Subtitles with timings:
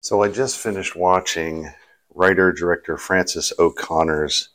[0.00, 1.72] So I just finished watching
[2.14, 4.50] writer director Frances O'Connor's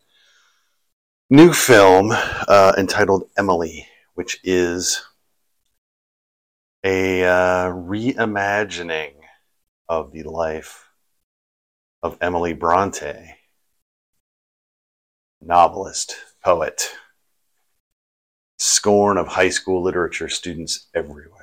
[1.30, 5.04] new film uh, entitled Emily, which is
[6.84, 9.14] a uh, reimagining
[9.90, 10.88] of the life
[12.02, 13.36] of Emily Bronte,
[15.42, 16.90] novelist, poet,
[18.60, 21.43] scorn of high school literature students everywhere.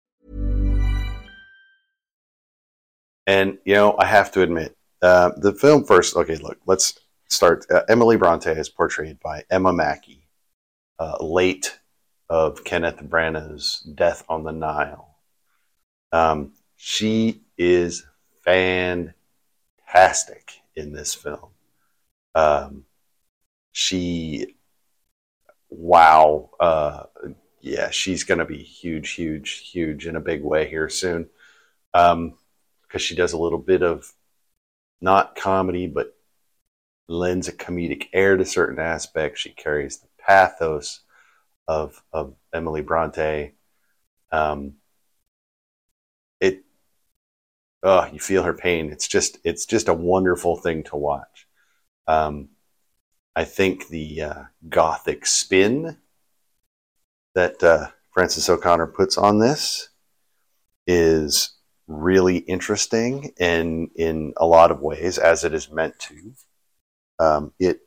[3.31, 7.65] And, you know, I have to admit, uh, the film first, okay, look, let's start.
[7.71, 10.27] Uh, Emily Bronte is portrayed by Emma Mackey,
[10.99, 11.79] uh, late
[12.27, 15.15] of Kenneth Branagh's Death on the Nile.
[16.11, 18.05] Um, she is
[18.43, 19.13] fantastic
[20.75, 21.51] in this film.
[22.35, 22.83] Um,
[23.71, 24.57] she,
[25.69, 27.03] wow, uh,
[27.61, 31.29] yeah, she's going to be huge, huge, huge in a big way here soon.
[31.93, 32.33] Um,
[32.91, 34.11] because she does a little bit of
[34.99, 36.13] not comedy, but
[37.07, 39.39] lends a comedic air to certain aspects.
[39.39, 41.01] She carries the pathos
[41.67, 43.53] of of Emily Bronte.
[44.31, 44.73] Um,
[46.41, 46.63] it,
[47.81, 48.91] oh, you feel her pain.
[48.91, 51.47] It's just it's just a wonderful thing to watch.
[52.07, 52.49] Um,
[53.37, 55.97] I think the uh, gothic spin
[57.35, 59.87] that uh, Frances O'Connor puts on this
[60.85, 61.53] is
[61.91, 66.33] really interesting in in a lot of ways, as it is meant to.
[67.19, 67.81] Um, it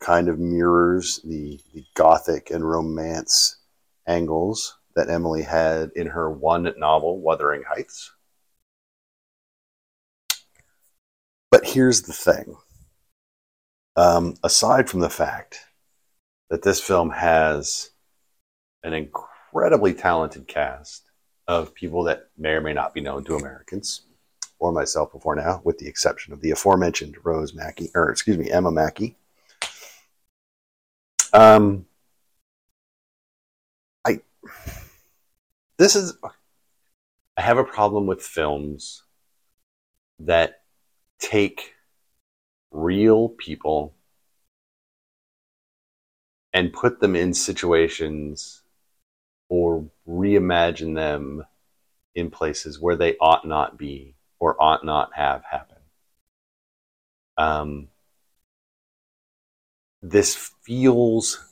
[0.00, 3.58] kind of mirrors the, the gothic and romance
[4.06, 8.12] angles that Emily had in her one novel, Wuthering Heights.
[11.50, 12.56] But here's the thing.
[13.94, 15.60] Um, aside from the fact
[16.50, 17.90] that this film has
[18.82, 21.11] an incredibly talented cast
[21.48, 24.02] of people that may or may not be known to Americans
[24.58, 28.50] or myself before now, with the exception of the aforementioned Rose Mackey, or excuse me,
[28.50, 29.16] Emma Mackey.
[31.32, 31.86] Um,
[34.04, 34.20] I
[35.78, 36.16] this is
[37.36, 39.02] I have a problem with films
[40.20, 40.62] that
[41.18, 41.74] take
[42.70, 43.94] real people
[46.52, 48.62] and put them in situations
[49.48, 51.44] or reimagine them
[52.14, 55.78] in places where they ought not be or ought not have happened.
[57.38, 57.88] Um,
[60.02, 61.44] this feels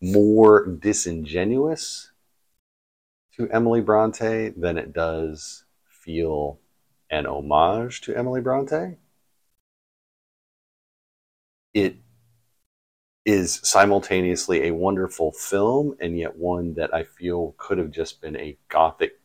[0.00, 2.10] more disingenuous
[3.36, 6.58] to Emily Bronte than it does feel
[7.10, 8.96] an homage to Emily Bronte.
[11.74, 11.96] It
[13.24, 18.36] is simultaneously a wonderful film and yet one that I feel could have just been
[18.36, 19.20] a gothic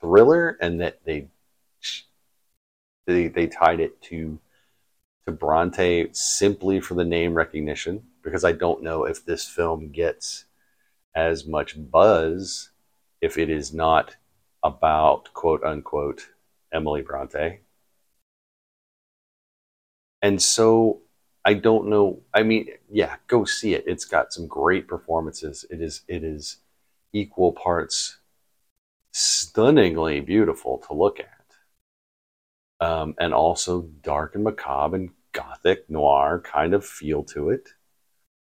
[0.00, 1.28] thriller and that they
[3.06, 4.40] they, they tied it to
[5.26, 10.44] to Bronte simply for the name recognition because I don't know if this film gets
[11.14, 12.70] as much buzz
[13.20, 14.16] if it is not
[14.62, 16.28] about quote unquote
[16.72, 17.60] Emily Bronte.
[20.22, 21.02] And so
[21.46, 22.22] I don't know.
[22.34, 23.84] I mean, yeah, go see it.
[23.86, 25.64] It's got some great performances.
[25.70, 26.58] It is it is
[27.12, 28.18] equal parts
[29.12, 31.28] stunningly beautiful to look at.
[32.80, 37.70] Um, and also dark and macabre and gothic noir kind of feel to it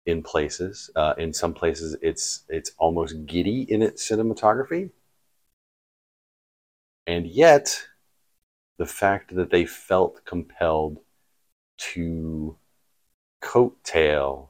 [0.06, 0.90] in places.
[0.96, 4.90] Uh, in some places, it's it's almost giddy in its cinematography,
[7.06, 7.88] and yet
[8.78, 10.98] the fact that they felt compelled
[11.78, 12.56] to
[13.42, 14.48] coattail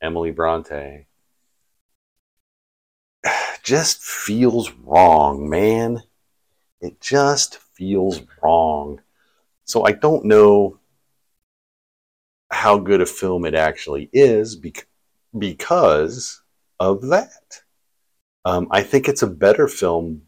[0.00, 1.06] Emily Bronte
[3.62, 6.02] just feels wrong, man.
[6.80, 9.00] It just feels wrong.
[9.64, 10.78] So I don't know
[12.50, 14.88] how good a film it actually is bec-
[15.38, 16.42] because
[16.78, 17.62] of that.
[18.44, 20.22] Um, I think it's a better film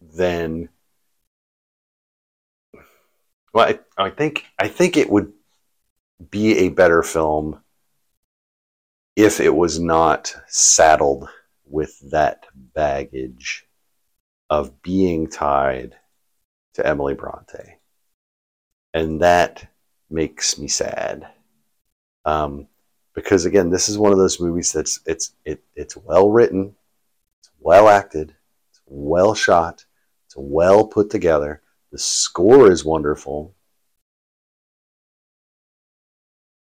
[0.00, 0.68] than.
[3.52, 5.32] Well, I, I think I think it would
[6.30, 7.60] be a better film
[9.16, 11.28] if it was not saddled
[11.68, 13.66] with that baggage
[14.50, 15.96] of being tied
[16.74, 17.78] to Emily Bronte.
[18.94, 19.66] And that
[20.10, 21.26] makes me sad.
[22.24, 22.68] Um,
[23.14, 26.76] because again, this is one of those movies that's it's it it's well written,
[27.40, 28.34] it's well acted,
[28.70, 29.84] it's well shot,
[30.26, 31.62] it's well put together.
[31.92, 33.54] The score is wonderful.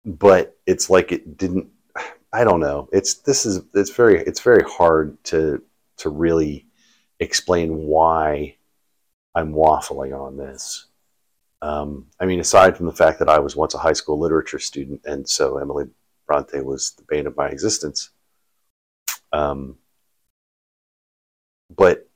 [0.06, 1.69] But it's like it didn't
[2.36, 2.90] I don't know.
[2.92, 5.62] It's this is it's very it's very hard to
[5.98, 6.68] to really
[7.22, 8.57] explain why
[9.34, 10.88] I'm waffling on this.
[11.62, 14.60] Um, I mean, aside from the fact that I was once a high school literature
[14.60, 15.86] student, and so Emily
[16.28, 18.10] Bronte was the bane of my existence.
[19.31, 19.78] Um,
[21.74, 22.10] but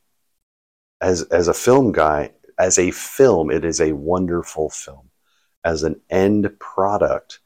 [1.00, 5.10] as as a film guy, as a film, it is a wonderful film.
[5.64, 7.40] As an end product,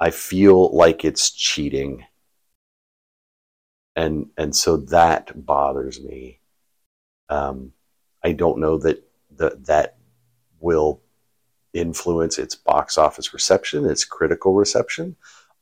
[0.00, 2.06] I feel like it's cheating.
[3.94, 6.40] And and so that bothers me.
[7.28, 7.72] Um,
[8.24, 9.06] I don't know that
[9.38, 9.96] that
[10.58, 11.02] will
[11.72, 15.16] influence its box office reception, its critical reception.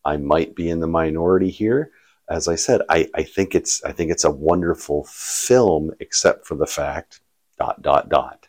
[0.05, 1.91] I might be in the minority here.
[2.31, 6.55] As I said, I, I think it's I think it's a wonderful film, except for
[6.55, 7.21] the fact
[7.59, 8.47] dot dot dot.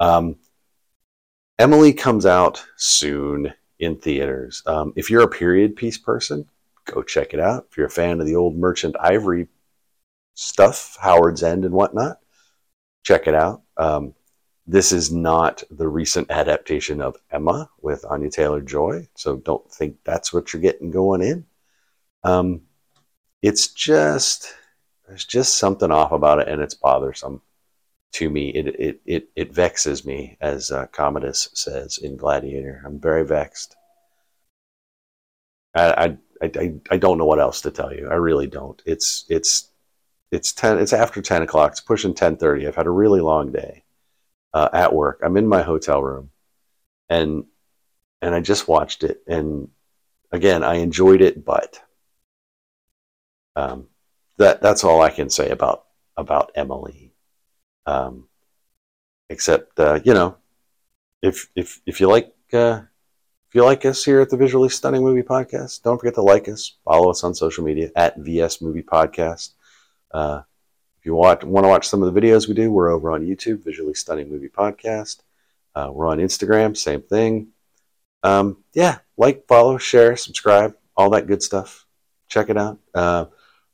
[0.00, 0.36] Um,
[1.58, 4.62] Emily comes out soon in theaters.
[4.66, 6.48] Um, if you're a period piece person,
[6.84, 7.66] go check it out.
[7.70, 9.48] If you're a fan of the old Merchant Ivory
[10.34, 12.18] stuff, Howard's End and whatnot,
[13.02, 13.62] check it out.
[13.76, 14.14] Um,
[14.66, 19.96] this is not the recent adaptation of Emma with Anya Taylor Joy, so don't think
[20.04, 21.46] that's what you're getting going in.
[22.22, 22.62] Um,
[23.42, 24.54] it's just
[25.08, 27.40] there's just something off about it, and it's bothersome
[28.12, 28.50] to me.
[28.50, 32.82] It it it, it vexes me, as uh, Commodus says in Gladiator.
[32.84, 33.76] I'm very vexed.
[35.74, 38.08] I, I I I don't know what else to tell you.
[38.08, 38.82] I really don't.
[38.86, 39.68] It's it's
[40.30, 40.78] it's ten.
[40.78, 41.72] It's after ten o'clock.
[41.72, 42.66] It's pushing ten thirty.
[42.66, 43.84] I've had a really long day
[44.54, 45.20] uh, at work.
[45.24, 46.30] I'm in my hotel room,
[47.08, 47.44] and
[48.22, 49.68] and I just watched it, and
[50.32, 51.80] again, I enjoyed it, but
[53.56, 53.88] um,
[54.38, 55.86] that that's all I can say about
[56.16, 57.09] about Emily.
[57.86, 58.28] Um,
[59.28, 60.36] except uh, you know,
[61.22, 62.82] if if if you like uh,
[63.50, 66.48] if you like us here at the Visually Stunning Movie Podcast, don't forget to like
[66.48, 69.54] us, follow us on social media at VS Movie Podcast.
[70.12, 70.42] Uh,
[71.00, 73.26] if you want, want to watch some of the videos we do, we're over on
[73.26, 75.22] YouTube, Visually Stunning Movie Podcast.
[75.74, 77.48] Uh, we're on Instagram, same thing.
[78.22, 81.86] Um, yeah, like, follow, share, subscribe, all that good stuff.
[82.28, 82.78] Check it out.
[82.94, 83.24] Uh,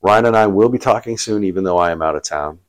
[0.00, 2.60] Ryan and I will be talking soon, even though I am out of town.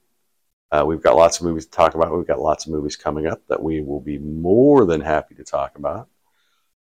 [0.71, 2.15] Uh, we've got lots of movies to talk about.
[2.15, 5.43] We've got lots of movies coming up that we will be more than happy to
[5.43, 6.09] talk about.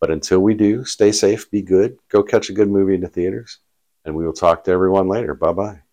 [0.00, 3.09] But until we do, stay safe, be good, go catch a good movie in the
[3.09, 3.59] theaters,
[4.05, 5.35] and we will talk to everyone later.
[5.35, 5.84] Bye bye.